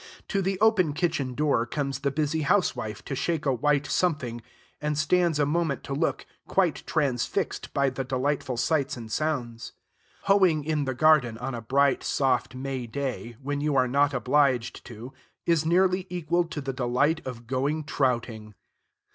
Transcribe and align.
To 0.29 0.41
the 0.41 0.59
open 0.61 0.93
kitchen 0.93 1.35
door 1.35 1.67
comes 1.67 1.99
the 1.99 2.09
busy 2.09 2.41
housewife 2.41 3.05
to 3.05 3.13
shake 3.15 3.45
a 3.45 3.53
white 3.53 3.85
something, 3.85 4.41
and 4.81 4.97
stands 4.97 5.37
a 5.37 5.45
moment 5.45 5.83
to 5.83 5.93
look, 5.93 6.25
quite 6.47 6.81
transfixed 6.87 7.71
by 7.71 7.91
the 7.91 8.03
delightful 8.03 8.57
sights 8.57 8.97
and 8.97 9.11
sounds. 9.11 9.73
Hoeing 10.23 10.63
in 10.63 10.85
the 10.85 10.95
garden 10.95 11.37
on 11.37 11.53
a 11.53 11.61
bright, 11.61 12.01
soft 12.03 12.55
May 12.55 12.87
day, 12.87 13.37
when 13.43 13.61
you 13.61 13.75
are 13.75 13.87
not 13.87 14.11
obliged 14.11 14.83
to, 14.87 15.13
is 15.45 15.67
nearly 15.67 16.07
equal 16.09 16.45
to 16.45 16.61
the 16.61 16.73
delight 16.73 17.23
of 17.27 17.45
going 17.45 17.83
trouting. 17.83 18.55